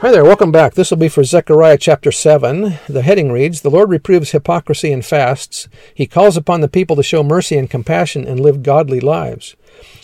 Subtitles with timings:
[0.00, 0.72] Hi there, welcome back.
[0.72, 2.78] This will be for Zechariah chapter 7.
[2.88, 5.68] The heading reads The Lord reproves hypocrisy and fasts.
[5.94, 9.56] He calls upon the people to show mercy and compassion and live godly lives.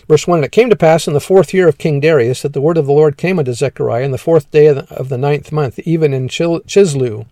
[0.07, 2.53] Verse 1 And it came to pass in the fourth year of King Darius that
[2.53, 5.51] the word of the Lord came unto Zechariah in the fourth day of the ninth
[5.51, 7.25] month, even in Chisleu.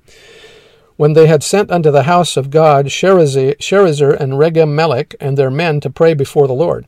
[0.98, 5.82] When they had sent unto the house of God Sherezer and Regem and their men
[5.82, 6.88] to pray before the Lord.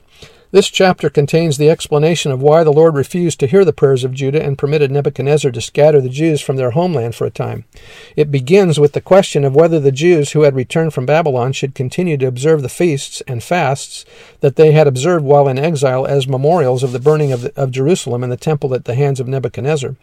[0.58, 4.12] This chapter contains the explanation of why the Lord refused to hear the prayers of
[4.12, 7.66] Judah and permitted Nebuchadnezzar to scatter the Jews from their homeland for a time.
[8.16, 11.76] It begins with the question of whether the Jews who had returned from Babylon should
[11.76, 14.04] continue to observe the feasts and fasts
[14.40, 17.70] that they had observed while in exile as memorials of the burning of, the, of
[17.70, 19.96] Jerusalem and the temple at the hands of Nebuchadnezzar.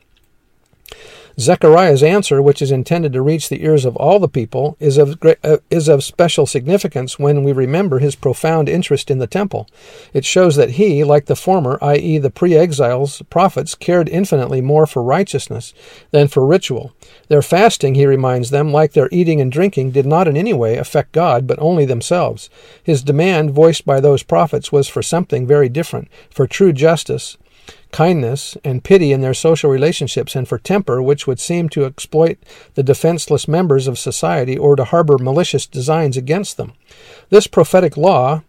[1.38, 5.18] Zechariah's answer, which is intended to reach the ears of all the people, is of,
[5.42, 9.68] uh, is of special significance when we remember his profound interest in the temple.
[10.12, 14.86] It shows that he, like the former, i.e., the pre exiles prophets, cared infinitely more
[14.86, 15.74] for righteousness
[16.12, 16.92] than for ritual.
[17.28, 20.76] Their fasting, he reminds them, like their eating and drinking, did not in any way
[20.76, 22.48] affect God, but only themselves.
[22.82, 27.36] His demand, voiced by those prophets, was for something very different, for true justice,
[27.92, 32.38] kindness, and pity in their social relationships, and for temper, which would seem to exploit
[32.74, 36.72] the defenseless members of society or to harbor malicious designs against them.
[37.30, 38.42] This prophetic law,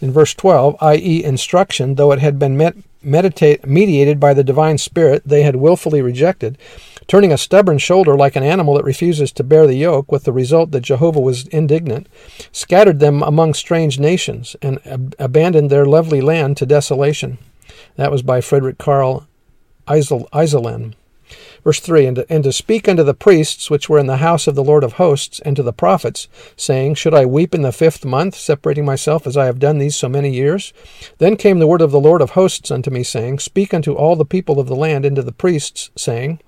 [0.00, 4.78] in verse 12, i.e., instruction, though it had been met, meditate, mediated by the divine
[4.78, 6.58] Spirit, they had wilfully rejected,
[7.06, 10.32] turning a stubborn shoulder like an animal that refuses to bear the yoke, with the
[10.32, 12.06] result that Jehovah was indignant,
[12.52, 17.38] scattered them among strange nations, and ab- abandoned their lovely land to desolation.
[17.96, 19.26] That was by Frederick Carl
[19.86, 20.94] Eiselen.
[21.62, 24.46] Verse 3 and to, and to speak unto the priests which were in the house
[24.46, 27.72] of the Lord of hosts, and to the prophets, saying, Should I weep in the
[27.72, 30.72] fifth month, separating myself as I have done these so many years?
[31.18, 34.16] Then came the word of the Lord of hosts unto me, saying, Speak unto all
[34.16, 36.40] the people of the land, and to the priests, saying,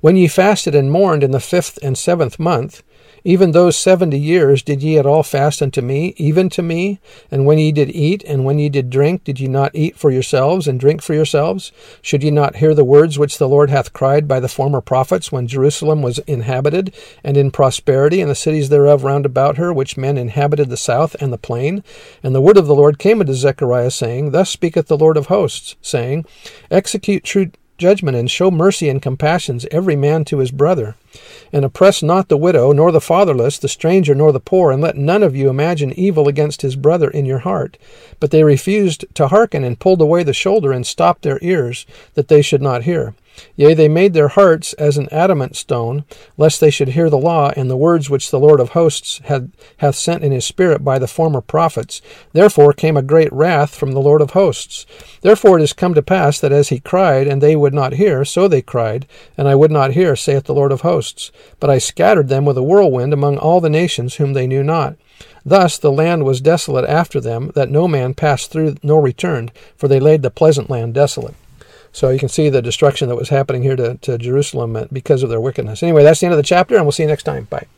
[0.00, 2.82] When ye fasted and mourned in the fifth and seventh month,
[3.24, 7.00] even those seventy years did ye at all fast unto me, even to me?
[7.30, 10.10] And when ye did eat, and when ye did drink, did ye not eat for
[10.10, 11.72] yourselves, and drink for yourselves?
[12.02, 15.32] Should ye not hear the words which the Lord hath cried by the former prophets,
[15.32, 19.96] when Jerusalem was inhabited, and in prosperity, and the cities thereof round about her, which
[19.96, 21.82] men inhabited the south and the plain?
[22.22, 25.26] And the word of the Lord came unto Zechariah, saying, Thus speaketh the Lord of
[25.26, 26.26] hosts, saying,
[26.70, 30.96] Execute true judgment, and show mercy and compassions every man to his brother.
[31.52, 34.96] And oppress not the widow, nor the fatherless, the stranger, nor the poor, and let
[34.96, 37.76] none of you imagine evil against his brother in your heart.
[38.20, 42.28] But they refused to hearken, and pulled away the shoulder, and stopped their ears, that
[42.28, 43.14] they should not hear.
[43.56, 46.04] Yea, they made their hearts as an adamant stone,
[46.36, 49.52] lest they should hear the law and the words which the Lord of hosts had,
[49.78, 52.00] hath sent in his Spirit by the former prophets.
[52.32, 54.86] Therefore came a great wrath from the Lord of hosts.
[55.22, 58.24] Therefore it is come to pass that as he cried, and they would not hear,
[58.24, 59.06] so they cried,
[59.36, 61.32] and I would not hear, saith the Lord of hosts.
[61.60, 64.96] But I scattered them with a whirlwind among all the nations whom they knew not.
[65.44, 69.88] Thus the land was desolate after them, that no man passed through nor returned, for
[69.88, 71.34] they laid the pleasant land desolate.
[71.94, 75.22] So you can see the destruction that was happening here to, to Jerusalem uh, because
[75.22, 75.80] of their wickedness.
[75.80, 77.44] Anyway, that's the end of the chapter, and we'll see you next time.
[77.44, 77.68] Bye.